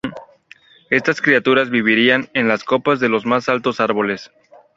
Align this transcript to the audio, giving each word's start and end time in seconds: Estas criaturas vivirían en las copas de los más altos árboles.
Estas 0.89 1.21
criaturas 1.21 1.69
vivirían 1.69 2.27
en 2.33 2.47
las 2.47 2.63
copas 2.63 2.99
de 2.99 3.07
los 3.07 3.27
más 3.27 3.49
altos 3.49 3.79
árboles. 3.79 4.31